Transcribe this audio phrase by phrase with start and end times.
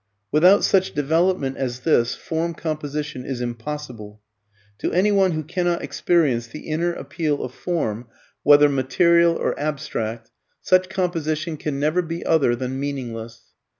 [0.31, 4.19] Without such development as this, form composition is impossible.
[4.79, 8.07] To anyone who cannot experience the inner appeal of form
[8.41, 13.43] (whether material or abstract) such composition can never be other than meaningless.